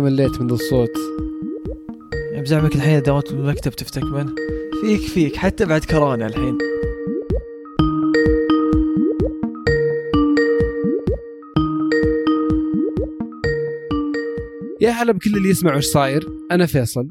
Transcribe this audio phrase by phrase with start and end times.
[0.00, 0.92] والله مليت من الصوت.
[2.36, 4.34] بزعمك الحين دورت بالمكتب تفتك من
[4.80, 5.36] فيك فيك.
[5.36, 6.58] حتى بعد كورونا الحين.
[14.80, 16.28] يا هلا بكل اللي يسمع وش صاير.
[16.50, 17.08] أنا فيصل.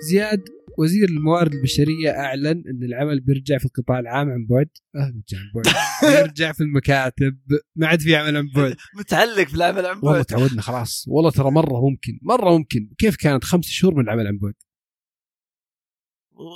[0.00, 0.48] زياد
[0.78, 4.68] وزير الموارد البشرية أعلن إن العمل بيرجع في القطاع العام عن بعد.
[4.96, 5.74] آه بيرجع عن بعد.
[6.16, 7.38] بيرجع في المكاتب.
[7.76, 8.76] ما عاد في عمل عن بعد.
[8.98, 10.24] متعلق في العمل عن والله بعد.
[10.24, 11.04] تعودنا خلاص.
[11.08, 12.18] والله ترى مرة ممكن.
[12.22, 12.94] مرة ممكن.
[12.98, 14.54] كيف كانت خمس شهور من العمل عن بعد؟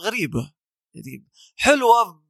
[0.05, 0.53] غريبة.
[0.95, 1.27] يعني
[1.57, 2.23] حلوة.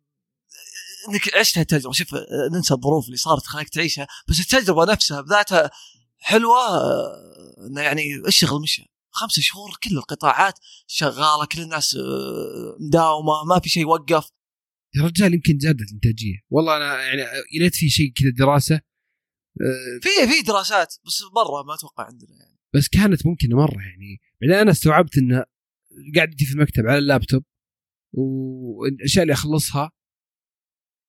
[1.08, 1.92] إنك عشت هالتجربة.
[1.92, 2.08] شوف
[2.54, 5.70] ننسى الظروف اللي صارت خليك تعيشها بس التجربة نفسها بذاتها
[6.18, 6.58] حلوة.
[7.66, 8.82] إنه يعني الشغل مشى.
[9.10, 14.30] خمسة شهور كل القطاعات شغالة كل الناس آه، مداومة ما في شيء وقف
[14.96, 16.36] يا رجال يمكن زادت الإنتاجية.
[16.50, 17.20] والله أنا يعني
[17.52, 18.74] يا ليت في شيء كذا دراسة.
[18.74, 22.58] آه، في في دراسات بس برا ما أتوقع عندنا يعني.
[22.74, 24.20] بس كانت ممكنة مرة يعني.
[24.40, 25.44] بعدين أنا استوعبت إن
[26.16, 27.44] قعدتي في المكتب على اللابتوب
[28.12, 29.90] والأشياء اللي أخلصها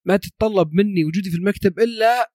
[0.08, 2.32] ما تتطلب مني وجودي في المكتب إلا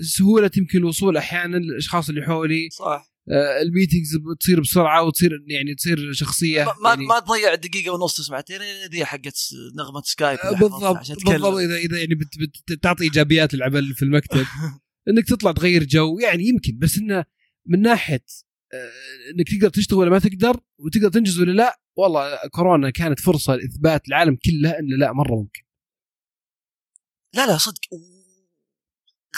[0.00, 2.68] سهولة يمكن الوصول أحيانا للأشخاص اللي حولي.
[2.70, 3.12] صح.
[3.30, 7.92] آه، ال meetings تصير بسرعة وتصير يعني تصير شخصية ما, ما, يعني ما تضيع دقيقة
[7.92, 8.40] ونص تسمع.
[8.40, 9.38] تيري ذي حقت
[9.76, 11.16] نغمة Skype آه، بالضبط عشان.
[11.26, 11.56] بالضبط.
[11.56, 14.46] اذا إذا يعني بت بت تعطي إيجابيات العمل في المكتب.
[15.08, 17.24] إنك تطلع تغير جو يعني يمكن بس إنه
[17.66, 18.24] من ناحية
[18.74, 18.90] آه،
[19.34, 24.08] إنك تقدر تشتغل ولا ما تقدر وتقدر تنجز ولا لا والله كورونا كانت فرصة لإثبات
[24.08, 25.62] العالم كله إنه لا مرة ممكن.
[27.34, 27.80] لا لا صدق.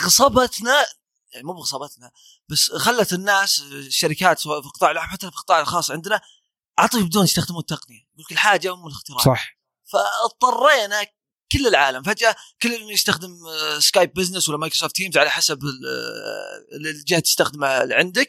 [0.05, 0.85] غصبتنا
[1.33, 2.11] يعني مو بغصبتنا
[2.49, 6.21] بس خلت الناس الشركات سواء في القطاع العام حتى في القطاع الخاص عندنا
[6.79, 9.25] عطوا يبدون يستخدموا التقنية يقول لك الحاجة ام الاختراع.
[9.25, 9.59] صح.
[9.85, 11.07] فاضطرينا
[11.53, 16.77] كل العالم فجأة كل اللي يستخدم آه، Skype Business ولا Microsoft Teams على حسب آه،
[16.87, 18.29] الجهة تستخدمها اللي عندك.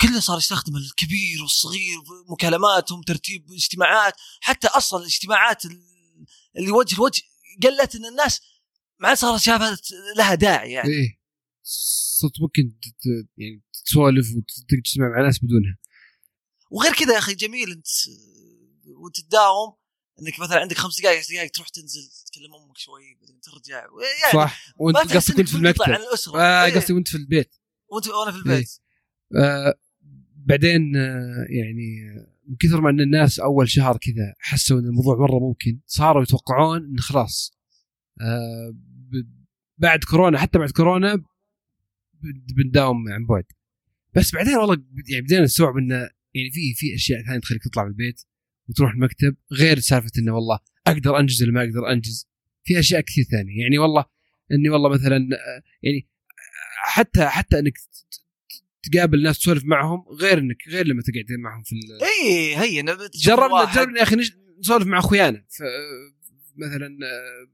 [0.00, 1.98] كله صار يستخدم الكبير والصغير
[2.28, 5.82] مكالماتهم ترتيب اجتماعات حتى أصلا الاجتماعات ال-
[6.56, 7.22] اللي وجه لوجه
[7.64, 8.40] قلت إن الناس
[8.98, 10.88] ما عاد صارت شافت لها داعي يعني.
[10.88, 11.20] إيه.
[11.66, 12.74] صرت ممكن
[13.36, 15.76] يعني تسولف وتجتمع مع ناس بدونها.
[16.70, 17.86] وغير كذا يا أخي جميل أنت
[18.86, 19.76] وانت تداوم
[20.22, 23.76] إنك مثلا عندك خمس دقائق عشر دقائق تروح تنزل تكلم أمك شوي بعدين ترجع.
[23.76, 24.74] يعني صح.
[24.76, 25.82] وأنت قصدك كنت في المكتب.
[25.82, 26.40] عن الأسرة.
[26.40, 26.74] آه إيه.
[26.74, 27.54] قصدي وأنت في البيت.
[27.92, 28.70] وأنت وأنا في البيت.
[29.36, 29.74] آه
[30.36, 35.16] بعدين آه يعني آه، من كثر ما إن الناس أول شهر كذا حسوا إن الموضوع
[35.16, 37.56] مرة ممكن صاروا يتوقعون إن خلاص
[38.20, 38.74] آه
[39.78, 41.24] بعد كورونا حتى بعد كورونا
[42.56, 43.44] بنداوم عن بعد.
[44.14, 45.94] بس بعدين والله يعني بدينا نستوعب انه
[46.34, 48.22] يعني في في أشياء ثانية تخليك تطلع من البيت
[48.68, 52.28] وتروح المكتب غير سالفة إنه والله أقدر أنجز ولا ما أقدر أنجز.
[52.64, 53.62] في أشياء كثير ثانية.
[53.62, 54.04] يعني والله
[54.52, 55.16] إني والله مثلا
[55.82, 56.08] يعني
[56.84, 57.72] حتى حتى إنك
[58.92, 62.82] تقابل ناس تسولف معهم غير انك غير لما تقعد معهم في ال- إي هي
[63.24, 64.16] جربنا جربنا يا أخي
[64.58, 65.44] نسولف مع أخويانا.
[66.56, 66.98] مثلا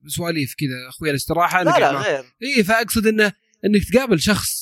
[0.06, 2.02] سواليف كذا أخويا الاستراحة لا لا.
[2.02, 2.24] غير.
[2.42, 3.32] إي فأقصد انه
[3.64, 4.61] إنك تقابل شخص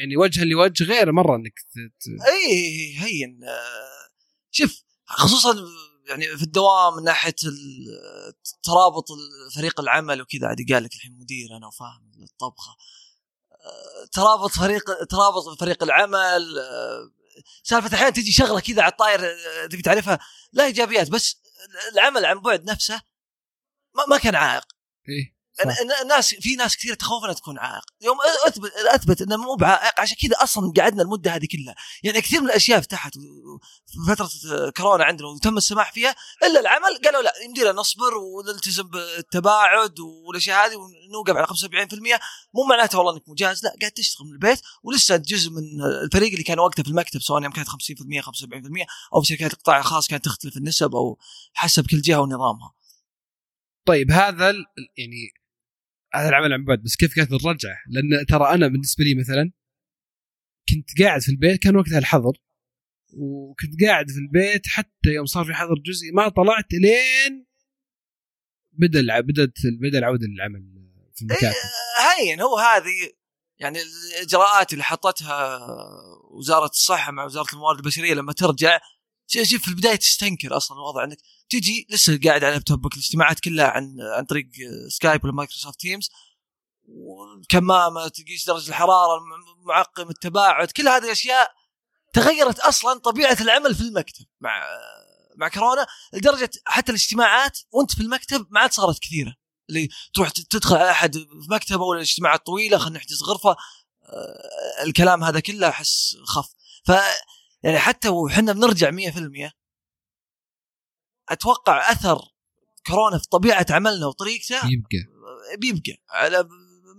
[0.00, 4.08] يعني وجها لوجه غير مرة إنك ت- اي هين آه،
[4.50, 5.56] شوف خصوصا
[6.08, 7.34] يعني في الدوام من ناحية
[8.62, 9.04] ترابط
[9.56, 12.76] فريق العمل وكذا عاد قال لك الحين مدير أنا وفاهم الطبخة.
[13.52, 17.10] آه، ترابط فريق ترابط فريق العمل آه،
[17.62, 19.20] سالفة أحيانا تجي شغلة كذا على الطاير
[19.70, 20.18] تبي تعرفها.
[20.52, 21.42] لا إيجابيات بس
[21.92, 23.02] العمل عن بعد نفسه
[23.94, 24.64] ما, ما كان عائق.
[25.08, 25.37] إيه.
[26.02, 27.84] الناس في ناس كثير تخوف إنها تكون عائق.
[28.00, 31.74] يوم اثبت أثبت انه مو بعائق عشان كذا أصلا قعدنا المدة هذه كلها.
[32.02, 33.14] يعني كثير من الأشياء فتحت
[33.86, 34.30] في فترة
[34.70, 37.00] كورونا عندنا وتم السماح فيها إلا العمل.
[37.04, 42.20] قالوا لا يمدينا نصبر ونلتزم بالتباعد والأشياء هذه ونوقف على 75%
[42.54, 44.60] مو معناته والله إنك مجهز لا قاعد تشتغل من البيت.
[44.82, 47.72] ولسه جزء من الفريق اللي كان وقتها في المكتب سواء يوم كانت 50%
[48.22, 51.18] 75% أو في شركات القطاع الخاص كانت تختلف النسب أو
[51.52, 52.74] حسب كل جهة ونظامها.
[53.86, 54.52] طيب هذا
[54.96, 55.30] يعني
[56.14, 59.52] هذا العمل عن بعد بس كيف كانت الرجعة؟ لأن ترى أنا بالنسبة لي مثلا
[60.68, 62.32] كنت قاعد في البيت كان وقتها الحظر
[63.12, 67.46] وكنت قاعد في البيت حتى يوم صار في حظر جزئي ما طلعت لين
[68.72, 70.60] بدأ الع- بدأت بدأ العودة للعمل
[71.14, 73.12] في المكاتب إيه، هين هو هذه
[73.58, 75.58] يعني الإجراءات اللي حطتها
[76.30, 78.80] وزارة الصحة مع وزارة الموارد البشرية لما ترجع
[79.26, 81.18] شوف شوف في البداية تستنكر أصلا الوضع إنك
[81.50, 84.46] تجي لسه قاعد على لابتوبك الاجتماعات كلها عن عن طريق
[84.88, 86.10] سكايب ولا Microsoft Teams.
[86.88, 89.20] والكمامة تقيس درجة الحرارة
[89.64, 91.50] معقم التباعد كل هذه الأشياء
[92.12, 94.66] تغيرت أصلا طبيعة العمل في المكتب مع
[95.36, 99.34] مع كورونا لدرجة حتى الاجتماعات وأنت في المكتب ما عاد صارت كثيرة.
[99.68, 105.24] اللي تروح تدخل على أحد في مكتبه ولا الاجتماعات طويلة خلينا نحجز غرفة آه، الكلام
[105.24, 106.48] هذا كله أحس خف.
[106.84, 106.92] ف
[107.62, 109.52] يعني حتى وحنا بنرجع 100%
[111.30, 112.18] أتوقع أثر
[112.86, 114.98] كورونا في طبيعة عملنا وطريقته يبقى
[115.60, 116.48] بيبقى على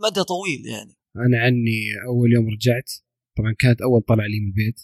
[0.04, 0.96] مدى طويل يعني.
[1.16, 2.92] أنا عني أول يوم رجعت
[3.38, 4.80] طبعا كانت أول طلع لي من البيت.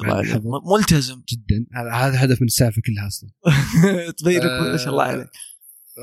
[0.00, 0.76] ما شاء الله.
[0.76, 1.22] ملتزم.
[1.32, 1.66] جدا.
[1.92, 3.30] هذا هدف من السالفه كلها أصلا.
[4.18, 5.28] تبين آه، ما شاء الله عليك.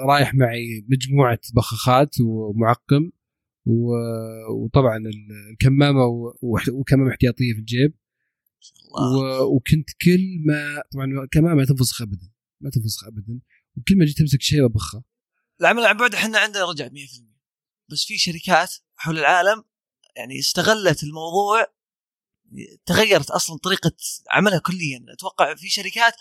[0.08, 3.12] رايح معي مجموعة بخاخات ومعقم
[3.66, 6.06] وطبعا ال- الكمامة
[6.72, 7.94] وكمامة احتياطية في الجيب.
[8.98, 9.42] الله.
[9.44, 12.32] وكنت كل ما طبعا الكمامه ما تنفسخ ابدا.
[12.62, 13.40] ما تنفسخ ابدا.
[13.78, 15.04] وكل ما جيت تمسك شيء ببخه
[15.62, 16.92] العمل عن بعد إحنا عندنا رجع 100%
[17.90, 19.64] بس في شركات حول العالم
[20.16, 21.68] يعني استغلت الموضوع
[22.86, 23.92] تغيرت أصلا طريقة
[24.32, 25.06] عملها كليا.
[25.14, 26.14] أتوقع في شركات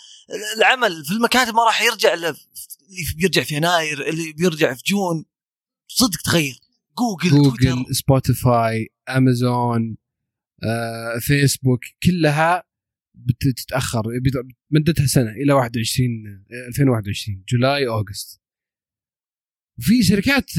[0.57, 5.25] العمل في المكاتب ما راح يرجع إلا اللي بيرجع في يناير اللي بيرجع في June.
[5.89, 6.61] صدق تغير.
[6.99, 7.51] جوجل, تويتر.
[7.51, 9.97] جوجل Spotify أمازون
[10.63, 12.65] آه، فيسبوك كلها
[13.27, 18.41] بتتأخر بت- مدتها سنة إلى 21 آه، 2021 July August.
[19.79, 20.57] وفي شركات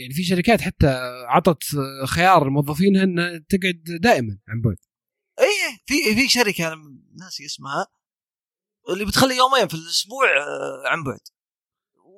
[0.00, 0.86] يعني في شركات حتى
[1.28, 1.62] عطت
[2.06, 4.76] خيار موظفينها إنها تقعد دائما عن بعد.
[5.40, 6.76] اي في في شركة أنا
[7.20, 7.86] ناسي اسمها
[8.90, 11.20] اللي بتخلي يومين في الأسبوع آه، عن بعد.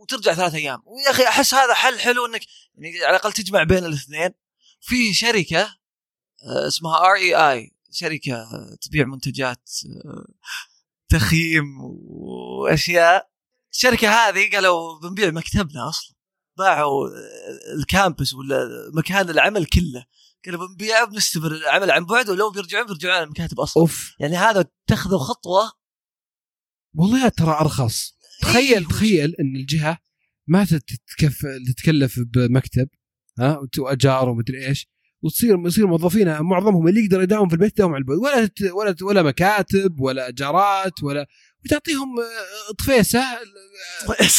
[0.03, 0.83] وترجع ثلاث أيام.
[0.85, 2.41] ويا أخي أحس هذا حل حلو إنك
[2.75, 4.31] يعني على الأقل تجمع بين الاثنين.
[4.81, 5.61] في شركة
[6.43, 8.47] آه، اسمها ار اي اي شركة
[8.81, 9.71] تبيع منتجات
[10.05, 10.27] آه،
[11.09, 13.31] تخييم وأشياء.
[13.73, 16.17] الشركة هذه قالوا بنبيع مكتبنا أصلا.
[16.59, 20.05] باعوا آه، الكامبس ولا مكان العمل كله.
[20.45, 23.81] قالوا بنبيعه بنستمر العمل عن بعد ولو بيرجعون بيرجعون على المكاتب أصلا.
[23.81, 24.15] أوف.
[24.21, 25.73] يعني هذا اتخذوا خطوة.
[26.95, 28.17] والله ترى أرخص.
[28.41, 29.99] تخيل إيه، تخيل إن الجهة
[30.47, 32.89] ما تتكف تتكلف بمكتب
[33.39, 34.96] ها واجار ومدري إيش.
[35.23, 38.19] وتصير يصير موظفينها معظمهم اللي يقدر يداوم في البيت يداوم على البيت.
[38.19, 41.27] ولا ولا ولا مكاتب ولا اجارات ولا
[41.65, 43.25] وتعطيهم آه، طفيسة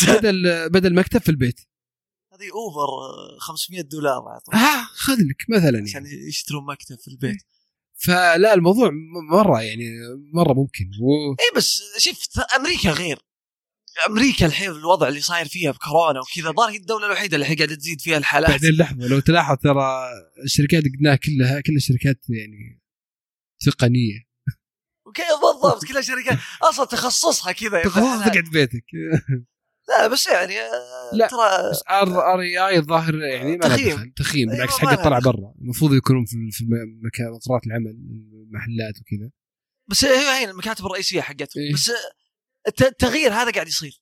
[0.07, 1.59] بدل بدل مكتب في البيت.
[2.33, 6.27] هذه أوفر آه، 500 دولار أعطوه ها خذ لك مثلا عشان يعني.
[6.27, 7.37] يشترون مكتب في البيت.
[7.99, 8.91] فلا الموضوع
[9.31, 9.83] مرة يعني
[10.33, 10.85] مرة ممكن.
[11.01, 11.31] و...
[11.31, 11.81] اي بس
[12.39, 13.19] th- أمريكا غير.
[14.07, 18.01] أمريكا الحين الوضع اللي صاير فيها بكورونا وكذا ظاهر هي الدولة الوحيدة اللي قاعدة تزيد
[18.01, 18.49] فيها الحالات.
[18.49, 20.09] بعدين لحظة لو تلاحظ ترى
[20.43, 22.81] الشركات اللي قلناها كلها كلها شركات يعني
[23.65, 24.27] تقنية.
[25.05, 28.85] وكيف بالضبط؟ كلها شركات أصلا تخصصها كذا تخصص تقعد بيتك.
[29.89, 34.13] لا بس يعني آه، لا، ترى بس R REI الظاهر يعني ما تخييم.
[34.15, 35.19] تخييم أيوة، بالعكس حق طلع.
[35.19, 35.53] برا.
[35.61, 36.65] المفروض يكونون في
[37.03, 37.91] مكان مقرات العمل
[38.47, 39.31] المحلات وكذا.
[39.89, 41.63] بس هي هي المكاتب الرئيسية حقتهم.
[41.63, 41.73] إيه.
[41.73, 41.91] بس
[42.67, 44.01] التغيير هذا قاعد يصير.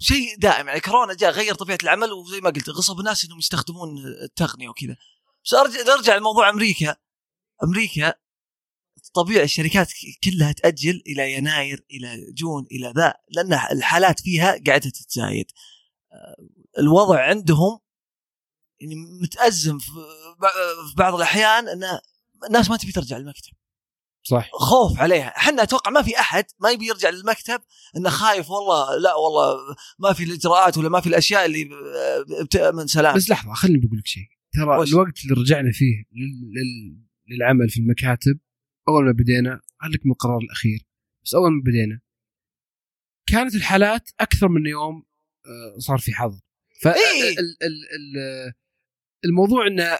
[0.00, 3.98] شيء دائم يعني كورونا جاء غير طبيعة العمل وزي ما قلت غصب الناس إنهم يستخدمون
[4.06, 4.96] التقنية وكذا.
[5.44, 6.96] بس أرجع نرجع لموضوع أمريكا
[7.64, 8.14] أمريكا
[9.14, 9.92] طبيعي الشركات
[10.24, 15.46] كلها تأجل إلى يناير إلى جون إلى ذا لأن الحالات فيها قاعدة تتزايد.
[16.12, 16.36] آه،
[16.78, 17.80] الوضع عندهم
[18.80, 19.90] يعني متأزم في
[20.96, 22.00] بعض الأحيان إن
[22.48, 23.52] الناس ما تبي ترجع المكتب
[24.22, 24.50] صح.
[24.52, 25.28] خوف عليها.
[25.28, 27.60] إحنا أتوقع ما في أحد ما يبي يرجع للمكتب
[27.96, 29.56] إنه خايف والله لا والله
[29.98, 31.68] ما في الإجراءات ولا ما في الأشياء اللي
[32.44, 33.16] بتامن سلام.
[33.16, 34.24] بس لحظة خليني بقول لك شيء.
[34.52, 36.52] ترى وش؟ الوقت اللي رجعنا فيه لل...
[36.54, 36.98] لل...
[37.36, 38.38] للعمل في المكاتب
[38.88, 40.80] أول ما بدينا خليك من القرار الأخير
[41.24, 42.00] بس أول ما بدينا
[43.26, 45.04] كانت الحالات أكثر من يوم
[45.46, 46.40] آه، صار في حظر.
[46.82, 47.30] ف إيه.
[47.32, 48.52] ال- ال- ال-
[49.24, 49.98] الموضوع إنه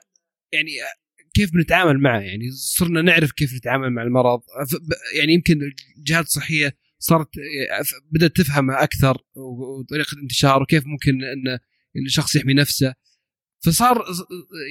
[0.52, 0.70] يعني
[1.34, 4.40] كيف بنتعامل معه يعني؟ صرنا نعرف كيف نتعامل مع المرض.
[5.18, 5.60] يعني يمكن
[5.98, 7.28] الجهات الصحية صارت
[8.10, 11.24] بدأت تفهمها أكثر وطريقة الانتشار وكيف ممكن
[11.96, 12.94] إن الشخص يحمي نفسه.
[13.64, 14.04] فصار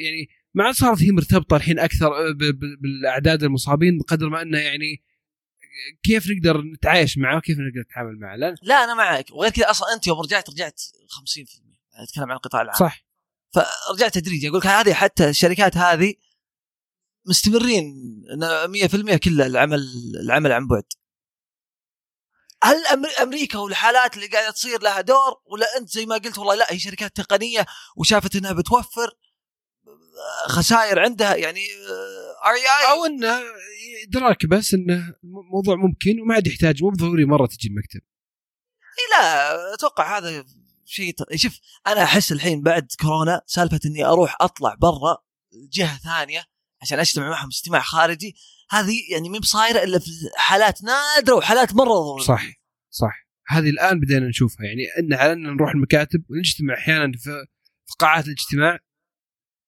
[0.03, 2.09] يعني ما عاد صارت هي مرتبطة الحين أكثر
[2.81, 5.03] بالأعداد المصابين بقدر ما انه يعني
[6.03, 8.35] كيف نقدر نتعايش معه وكيف نقدر نتعامل معه.
[8.35, 9.25] لأن لا أنا معك.
[9.31, 11.37] وغير كذا أصلا أنت يوم رجعت رجعت 50%
[11.95, 12.79] أنا أتكلم عن القطاع العام.
[12.79, 13.05] صح.
[13.53, 14.47] فرجعت تدريجي.
[14.49, 16.13] أقول لك هذه حتى الشركات هذه
[17.27, 17.86] مستمرين
[18.34, 18.72] إن
[19.15, 19.79] 100% كلها العمل
[20.24, 20.84] العمل عن بعد.
[22.63, 22.86] هل
[23.22, 26.79] أمريكا والحالات اللي قاعدة تصير لها دور؟ ولا أنت زي ما قلت والله لا هي
[26.79, 27.65] شركات تقنية
[27.96, 29.17] وشافت إنها بتوفر
[30.48, 31.65] خسائر عندها يعني
[32.46, 33.41] ار اي أو إنه
[34.07, 38.01] إدراك بس إنه موضوع ممكن وما عاد يحتاج مو ضروري مرة تجي المكتب.
[39.00, 40.46] إي لا أتوقع هذا
[40.86, 45.17] شيء شوف أنا أحس الحين بعد كورونا سالفة إني أروح أطلع برا
[45.53, 46.43] جهة ثانية
[46.81, 48.36] عشان أجتمع معهم إجتماع خارجي
[48.69, 52.25] هذه يعني مي بصايرة إلا في حالات نادرة وحالات مرة ضرورية.
[52.25, 52.46] صح
[52.89, 53.27] صح.
[53.48, 54.65] هذه الآن بدينا نشوفها.
[54.65, 57.46] يعني إن على إن نروح المكاتب ونجتمع أحيانا في
[58.00, 58.74] قاعات الاجتماع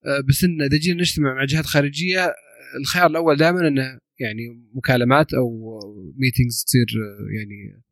[0.06, 2.34] آه، بس إن إذا جينا نجتمع مع جهات خارجية آه،
[2.82, 5.80] الخيار الأول دائما إنه يعني مكالمات أو
[6.18, 7.84] meetings تصير آه، يعني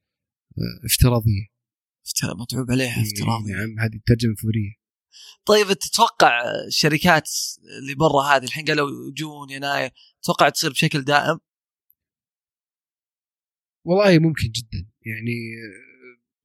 [0.86, 1.46] افتراضية.
[2.08, 4.74] افترا- متعوب عليها افتراضي نعم هذه الترجمه الفوريه
[5.46, 7.30] طيب تتوقع الشركات
[7.80, 9.90] اللي برا هذه الحين قالوا June يناير
[10.24, 11.40] تتوقع تصير بشكل دائم؟
[13.86, 15.38] والله ممكن جدا يعني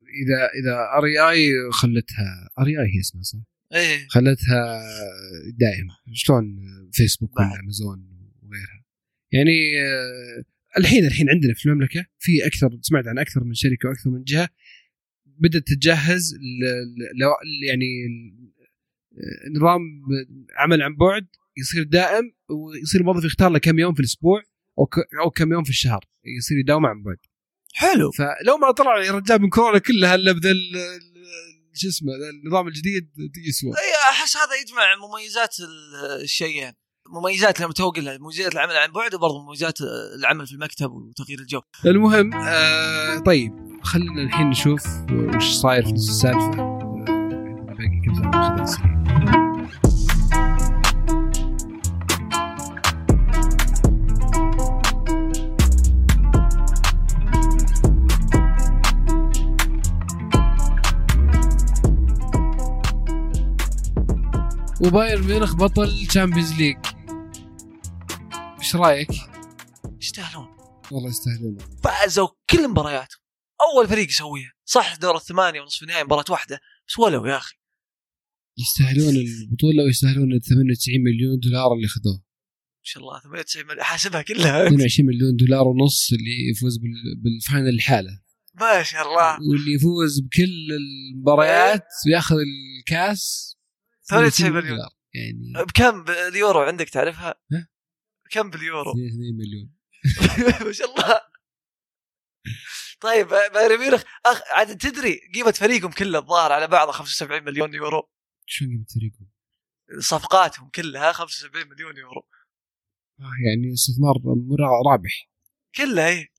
[0.02, 3.38] إذا إذا REI خلتها REI هي اسمها صح؟
[3.72, 4.82] إيه خلتها
[5.58, 6.58] دائمة شلون
[6.92, 7.60] فيسبوك ولا.
[7.60, 8.08] امازون
[8.42, 8.84] وغيرها
[9.32, 9.52] يعني
[10.78, 14.48] الحين الحين عندنا في المملكة في أكثر سمعت عن أكثر من شركة وأكثر من جهة
[15.26, 17.86] بدأت تتجهز ل- ل- يعني
[19.56, 19.80] نظام
[20.58, 21.26] عمل عن بعد
[21.56, 24.42] يصير دائم ويصير الموظف يختار له كم يوم في الأسبوع
[24.78, 24.88] أو
[25.24, 26.04] أو كم يوم في الشهر
[26.38, 27.16] يصير يداوم عن بعد.
[27.74, 28.10] حلو.
[28.10, 30.52] فلو ما طلع يا رجال من كورونا كلها الا بذا
[31.74, 32.12] شو اسمه
[32.44, 33.10] النظام الجديد
[33.48, 33.70] يسوى.
[33.70, 36.72] إي أحس هذا يجمع مميزات ال- الشيئين.
[37.08, 39.78] مميزات لما تو قلنا مميزات العمل عن بعد وبرضه مميزات
[40.18, 41.60] العمل في المكتب وتغيير الجو.
[41.86, 43.52] المهم آه طيب
[43.82, 46.38] خلينا الحين نشوف وش صاير في نص السالفة.
[46.38, 48.91] آه، عندنا باقي كم سريع.
[64.84, 66.76] وبايرن ميونخ بطل Champions League
[68.58, 69.08] إيش رأيك؟
[70.00, 70.56] يستاهلون.
[70.90, 71.58] والله يستاهلون.
[71.84, 73.20] فازوا كل مبارياتهم
[73.60, 74.52] أول فريق يسويها.
[74.64, 77.61] صح دور الثمانية ونصف النهائي مباراة واحدة بس ولو يا أخي.
[78.58, 84.22] يستاهلون البطولة ويستاهلون ال 98 مليون دولار اللي خذوه ما شاء الله 98 مليون حاسبها
[84.22, 88.20] كلها 22 مليون دولار ونص اللي يفوز بال- بالفاينل الحالة
[88.60, 92.36] ما شاء الله واللي يفوز بكل المباريات وياخذ
[92.80, 93.56] الكاس
[94.08, 94.76] 98 30 مليون.
[94.76, 94.90] دولار.
[95.14, 97.68] يعني بكم باليورو عندك تعرفها؟ ها؟
[98.30, 99.70] كم باليورو؟ 2 مليون
[100.66, 101.20] ما شاء الله
[103.00, 104.40] طيب بايرن ميونخ أخ...
[104.56, 108.08] عاد تدري قيمة فريقهم كله الظاهر على بعضها 75 مليون يورو
[108.60, 109.30] قيمة فريقهم؟
[109.98, 112.26] صفقاتهم كلها 75 مليون يورو.
[113.20, 114.14] آه يعني استثمار
[114.86, 115.32] رابح.
[115.74, 116.32] كلها اي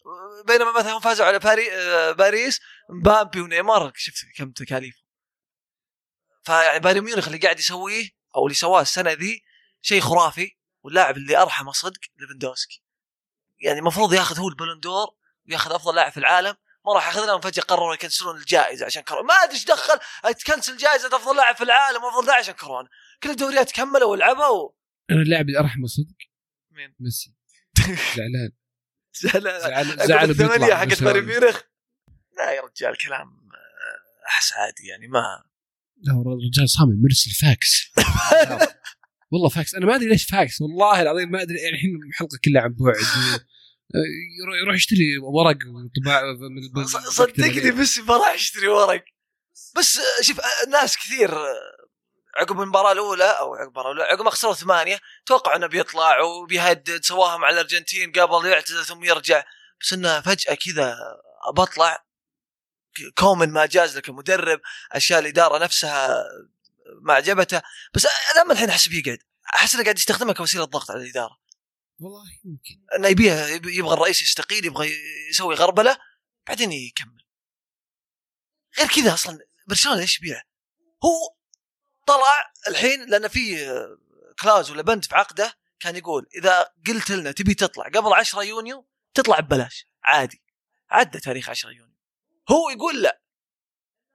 [0.47, 1.71] بينما مثلا فازوا على باري...
[1.71, 5.03] آه، باريس مبابي ونيمار شفت كم تكاليفهم
[6.43, 9.43] فيعني بايرن ميونخ اللي قاعد يسويه أو اللي سواه السنة ذي
[9.81, 10.51] شيء خرافي
[10.83, 12.83] واللاعب اللي أرحمه صدق ليفندوسكي
[13.59, 15.07] يعني المفروض ياخذ هو ال Ballon d'Or
[15.47, 16.55] وياخذ أفضل لاعب في العالم
[16.85, 19.27] ما راح ياخذ لهم فجاه قرروا يكنسلون الجائزة عشان كورونا.
[19.27, 19.99] ما أدري إيش دخل
[20.33, 22.89] تكنسل جائزة افضل لاعب في العالم وأفضل لاعب عشان كورونا.
[23.23, 24.69] كل الدوريات كملوا ولعبوا.
[25.11, 26.17] أنا اللاعب اللي أرحمه صدق
[26.71, 27.35] مين؟ ميسي.
[28.17, 28.51] زعلان.
[29.13, 31.03] زعل زعل زعل الثمانية حقت.
[31.03, 31.61] بايرن ميونخ
[32.37, 35.43] لا يا رجال كلام آه، أحس عادي يعني ما
[35.97, 37.91] لا والله الرجال صامل مرسل فاكس
[39.31, 39.75] والله فاكس.
[39.75, 43.45] أنا ما أدري ليش فاكس والله العظيم ما أدري يعني الحين الحلقة كلها عن بعد.
[44.63, 45.57] يروح- يشتري ورق
[46.87, 49.03] ص- صدقني ميسي ما راح يشتري ورق.
[49.77, 51.31] بس شوف ناس كثير
[52.37, 57.03] عقب المباراة الأولى أو عقب المباراة الأولى عقب ما خسروا ثمانية توقعوا إنه بيطلع وبيهدد
[57.03, 59.43] سواها مع الأرجنتين قبل يعتزل ثم يرجع.
[59.81, 60.97] بس إنه فجأة كذا
[61.55, 62.05] بطلع
[63.17, 66.23] كومن ما جاز لك المدرب أشياء الإدارة نفسها
[67.01, 67.61] ما عجبته.
[67.93, 69.17] بس أنا لما الحين أحس بيقعد
[69.55, 71.37] أحس إنه قاعد يستخدمها كوسيلة ضغط على الإدارة.
[71.99, 72.81] والله يمكن.
[72.95, 74.89] إنه يبيها يبي- يبغى الرئيس يستقيل يبغى
[75.29, 75.97] يسوي غربلة
[76.47, 77.23] بعدين يكمل.
[78.79, 80.41] غير كذا أصلا برشلونة إيش يبيع؟
[81.05, 81.35] هو
[82.07, 83.65] طلع الحين لأن في
[84.41, 88.87] كلاوز ولا بند في عقده كان يقول إذا قلت لنا تبي تطلع قبل 10 يونيو
[89.13, 90.41] تطلع ببلاش عادي.
[90.89, 91.95] عدى تاريخ 10 يونيو.
[92.51, 93.21] هو يقول لا.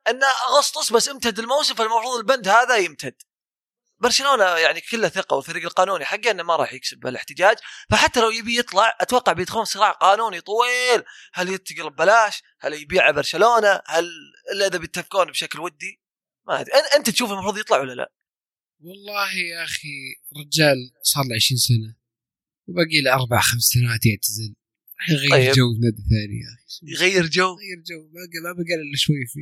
[0.08, 3.22] إن أغسطس بس امتد الموسم فالمفروض البند هذا يمتد.
[4.00, 7.56] برشلونة يعني كله ثقة والفريق القانوني حقه إنه ما راح يكسب بالاحتجاج
[7.90, 11.02] فحتى لو يبي يطلع أتوقع بيدخلون صراع قانوني طويل
[11.34, 14.10] هل ينتقل ببلاش؟ هل يبيع برشلونة؟ هل
[14.52, 16.00] إلا إذا بيتفقون بشكل ودي؟
[16.46, 18.12] ما أدري أنت تشوف المفروض يطلع ولا لا؟
[18.80, 19.88] والله يا أخي
[20.36, 21.96] رجال صار له 20 سنة
[22.68, 24.54] وباقي له أربع خمس سنوات يعتزل
[25.10, 25.54] يغير طيب.
[25.54, 28.96] جو في نادي ثاني يا أخي يغير جو يغير جو ما بقى ما بقى الا
[28.96, 29.40] شوي في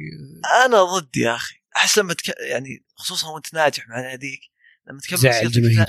[0.64, 2.34] أنا ضد يا أخي أحس لما تك...
[2.38, 4.40] يعني خصوصا وأنت ناجح مع ناديك
[4.86, 5.86] لما تكمل زعل الجماهير.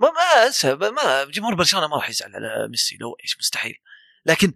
[0.00, 3.74] ما ما أنسى ما جمهور برشلونة ما راح يزعل على ميسي لو إيش مستحيل
[4.26, 4.52] لكن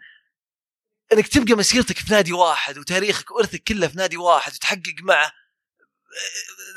[1.12, 5.32] إنك تبقى مسيرتك في نادي واحد وتاريخك وإرثك كله في نادي واحد وتحقق معه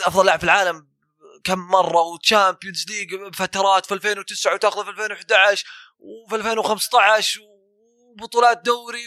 [0.01, 0.87] أفضل لاعب في العالم
[1.43, 5.65] كم مرة و Champions League بفترات في 2009 وتاخذه في 2011
[5.99, 9.05] وفي 2015 وبطولات دوري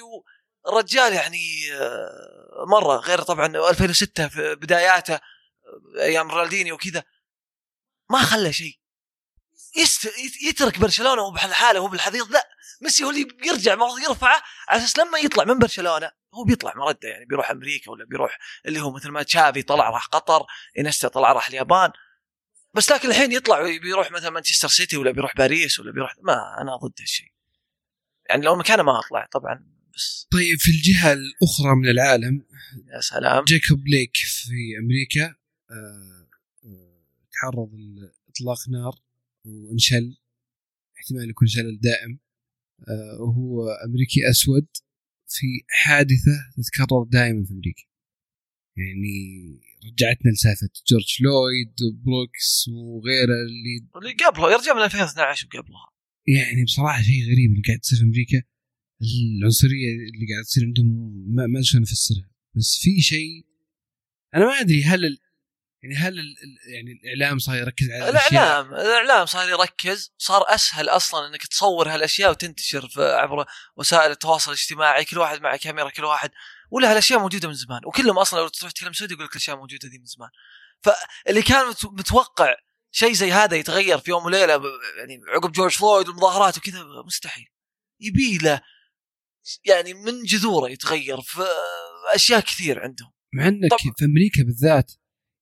[0.64, 5.20] والرجال يعني آه، مرة غير طبعا 2006 في بداياته
[6.00, 7.02] أيام رونالدينيو وكذا.
[8.10, 8.80] ما خلى شيء.
[10.42, 12.48] يترك برشلونة وهو بحاله وهو بالحضيض لا.
[12.82, 17.08] ميسي هو اللي بيرجع المفروض يرفعه على أساس لما يطلع من برشلونة هو بيطلع مرده
[17.08, 20.46] يعني بيروح أمريكا ولا بيروح اللي هو مثل ما تشافي طلع راح قطر
[20.78, 21.90] إنستا طلع راح اليابان.
[22.74, 26.76] بس لكن الحين يطلع بيروح مثلا مانشستر سيتي ولا بيروح باريس ولا بيروح ما أنا
[26.76, 27.32] ضد هالشيء.
[28.28, 29.79] يعني لو مكانه ما أطلع طبعا.
[30.00, 32.47] بس طيب في الجهة الأخرى من العالم
[32.95, 33.45] يا سلام.
[33.45, 35.35] جيكوب بليك في أمريكا
[35.71, 36.28] آه،
[36.64, 38.95] آه، تعرض لإطلاق نار
[39.45, 40.16] وانشل
[40.99, 42.19] احتمال يكون شلل دائم.
[42.88, 44.66] آه، وهو أمريكي أسود
[45.28, 47.83] في حادثة تتكرر دائما في أمريكا.
[48.76, 55.90] يعني رجعتنا لسالفة جورج فلويد وبروكس وغيره اللي اللي قبله يرجع من 2012 وقبلها
[56.26, 58.42] يعني بصراحة شيء غريب اللي قاعد يصير في أمريكا.
[59.02, 60.87] العنصرية اللي قاعد تصير عندهم
[61.28, 62.30] ما ما أدري أفسرها.
[62.57, 63.47] بس في شيء
[64.35, 65.19] أنا ما أدري هل ال...
[65.83, 66.35] يعني هل ال...
[66.75, 72.30] يعني الإعلام صار يركز على الاعلام الإعلام صار يركز صار أسهل أصلا إنك تصور هالأشياء
[72.30, 76.30] وتنتشر عبر وسائل التواصل الاجتماعي كل واحد مع كاميرا كل واحد.
[76.71, 77.80] ولا هالأشياء موجودة من زمان.
[77.87, 80.30] وكلهم أصلا لو تروح تكلم سعودي يقول لك الأشياء موجودة ذي من زمان.
[80.80, 82.54] فاللي كان متوقع
[82.90, 84.62] شيء زي هذا يتغير في يوم وليلة
[84.99, 87.47] يعني عقب جورج فلويد والمظاهرات وكذا مستحيل.
[88.00, 88.61] يبي له
[89.64, 91.42] يعني من جذوره يتغير في
[92.14, 93.11] أشياء كثير عندهم.
[93.35, 94.92] مع إنك في أمريكا بالذات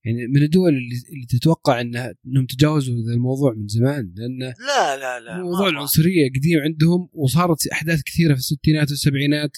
[0.04, 5.20] يعني من الدول اللي, تتوقع انها إنهم تجاوزوا ذا الموضوع من زمان لأن لا لا
[5.20, 9.50] لا موضوع العنصرية قديم عندهم وصارت أحداث كثيرة في الستينات والسبعينات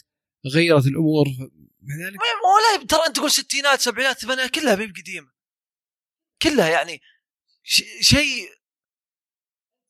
[0.54, 1.26] غيرت الأمور
[1.82, 5.30] مع ذلك ولا ترى أنت تقول ستينات سبعينات ثمانينات كلها بيب قديمه
[6.42, 7.00] كلها يعني
[8.00, 8.48] شيء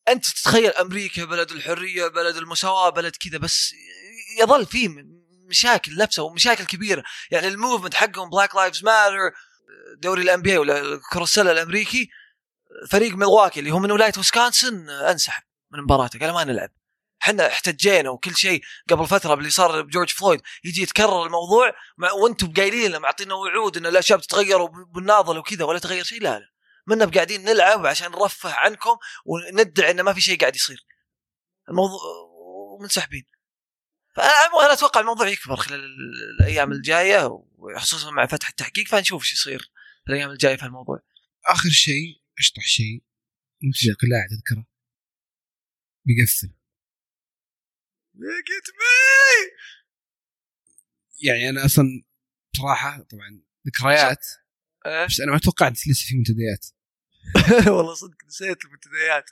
[0.07, 3.73] أنت تتخيل أمريكا بلد الحرية بلد المساواة بلد كذا بس
[4.39, 4.89] يظل فيه
[5.49, 7.03] مشاكل نفسه ومشاكل كبيرة.
[7.31, 9.31] يعني ال movement حقهم Black Lives Matter
[9.97, 12.09] دوري ال NBA ولا كرة السلة الأمريكي
[12.89, 16.69] فريق ملواكي اللي هو من ولاية ويسكونسن انسحب من مباراته قال ما نلعب.
[17.23, 21.73] إحنا احتجينا وكل شيء قبل فترة باللي صار بجورج فلويد يجي يتكرر الموضوع
[22.21, 26.51] وأنتم قايلين لنا معطينا وعود إن الأشياء بتتغير وبنناضل وكذا ولا تغير شيء لا لا.
[26.87, 30.85] منا بقاعدين نلعب عشان نرفه عنكم وندعي انه ما في شيء قاعد يصير.
[31.69, 31.99] الموضوع
[32.81, 33.25] منسحبين
[34.15, 35.85] فانا أتوقع الموضوع يكبر خلال
[36.39, 39.71] الأيام الجاية وخصوصا مع فتح التحقيق فنشوف إيش يصير
[40.05, 40.99] في الأيام الجاية في الموضوع
[41.45, 43.03] آخر شيء أشطح شيء
[43.63, 44.67] منتج قلاع تذكره
[46.05, 46.53] بيقفل
[51.23, 51.85] يعني أنا أصلا
[52.53, 54.25] بصراحة طبعا ذكريات
[54.85, 56.67] بس أنا ما توقعت لسه في منتديات.
[57.75, 59.25] والله صدق نسيت المنتديات.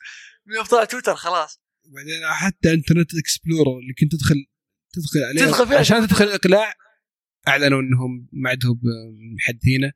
[0.46, 1.62] من يوم طلع تويتر خلاص.
[1.86, 4.46] وبعدين حتى إنترنت إكسبلورر اللي كنت تدخل
[4.94, 5.80] تدخل عليه تدخل فيها.
[5.80, 6.74] عشان تدخل الإقلاع
[7.48, 8.82] أعلنوا إنهم ما عندهم
[9.36, 9.92] محدثينه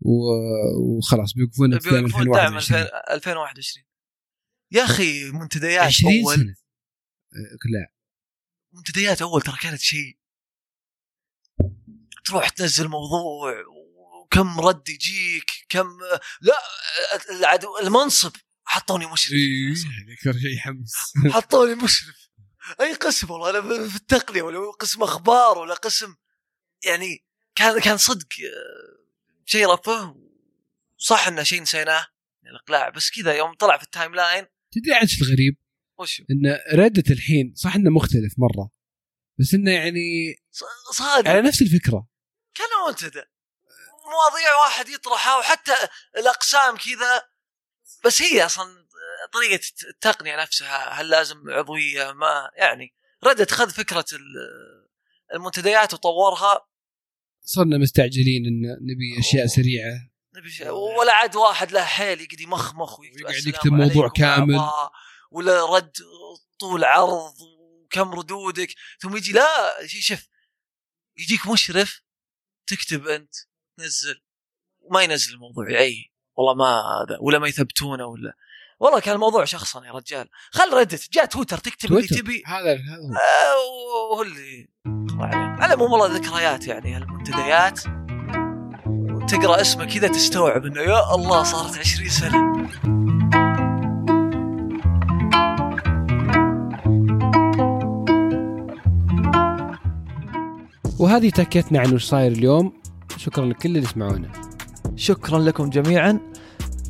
[0.00, 2.80] وخلاص بيوقفون الدعم 2021
[3.10, 3.86] 2021
[4.72, 6.34] يا أخي منتديات 20 أول.
[6.36, 6.54] سنة.
[7.32, 7.92] إقلاع.
[8.72, 10.18] منتديات أول ترى كانت شيء.
[12.24, 13.54] تروح تنزل موضوع
[14.22, 15.86] وكم رد يجيك كم
[17.40, 18.32] لا المنصب.
[18.64, 19.32] حطوني مشرف.
[19.32, 19.72] إيه
[20.14, 20.92] أكثر شيء يحمس
[21.30, 22.25] حطوني مشرف.
[22.80, 26.16] أي قسم والله أنا في التقنية ولا قسم أخبار ولا قسم
[26.84, 27.24] يعني
[27.54, 29.06] كان كان صدق آه،
[29.44, 30.16] شيء رفه.
[30.96, 32.06] صح إنه شيء نسيناه
[32.46, 34.46] الإقلاع بس كذا يوم طلع في ال timeline.
[34.72, 35.56] تدري عن الغريب؟
[35.98, 38.70] وش؟ إن ردة الحين صح إنه مختلف مرة
[39.38, 40.36] بس إنه يعني
[40.92, 41.30] صادق.
[41.30, 42.08] على نفس الفكرة.
[42.54, 43.22] كان منتدى
[44.04, 45.74] مواضيع واحد يطرحها وحتى
[46.16, 47.22] الأقسام كذا.
[48.04, 48.85] بس هي أصلا
[49.32, 49.60] طريقة
[49.90, 54.04] التقنية نفسها هل لازم عضوية؟ ما يعني ردت خذ فكرة
[55.34, 56.68] المنتديات وطورها.
[57.42, 60.10] صرنا مستعجلين إن نبي أشياء سريعة.
[60.36, 64.60] نبي شيء ولا عاد واحد له حيل يقعد يمخمخ ويقعد يكتب موضوع كامل.
[65.30, 65.92] ولا رد
[66.58, 68.74] طول عرض وكم ردودك.
[69.00, 69.46] ثم يجي لا
[69.86, 70.28] شوف
[71.18, 72.02] يجيك مشرف
[72.66, 73.34] تكتب أنت
[73.76, 74.22] تنزل.
[74.80, 78.36] وما ينزل الموضوع يعي والله ما هذا ولا ما يثبتونه ولا
[78.80, 80.28] والله كان الموضوع شخصا يا رجال.
[80.50, 82.42] خل ردت جاء تويتر تكتب اللي تبي.
[82.46, 82.76] هذا هذا
[83.16, 84.68] آه هو اللي
[85.60, 87.80] على العموم والله ذكريات يعني المنتديات.
[89.30, 92.56] تقرا اسمه كذا تستوعب إنه يا الله صارت 20 سنة.
[100.98, 102.72] وهذه تكتنا عن وش صاير اليوم.
[103.16, 104.32] شكرا لكل اللي يسمعونا.
[104.96, 106.35] شكرا لكم جميعا.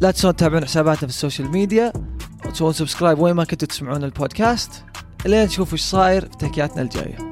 [0.01, 1.93] لا تنسون تتابعون حساباتنا في ال social media
[2.47, 4.71] وتسوون subscribe وين ما كنتوا تسمعون البودكاست.
[5.27, 7.26] لين تشوفوا إيش صاير في تحكياتنا الجاية.